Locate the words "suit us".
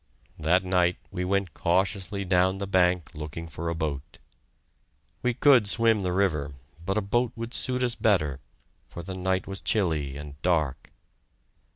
7.53-7.93